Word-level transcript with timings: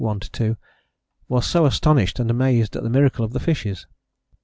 i 0.03 0.41
ii) 0.43 0.55
was 1.29 1.45
so 1.45 1.67
astonished 1.67 2.19
and 2.19 2.31
amazed 2.31 2.75
at 2.75 2.81
the 2.81 2.89
miracle 2.89 3.23
of 3.23 3.33
the 3.33 3.39
fishes. 3.39 3.85